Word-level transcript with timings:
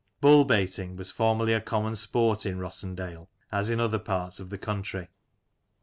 Bull 0.19 0.45
baiting 0.45 0.95
was 0.95 1.11
formerly 1.11 1.53
a 1.53 1.61
common 1.61 1.95
sport 1.95 2.43
in 2.47 2.57
Rossendale, 2.57 3.27
as 3.51 3.69
in 3.69 3.79
other 3.79 3.99
parts 3.99 4.39
of 4.39 4.49
the 4.49 4.57
country. 4.57 5.09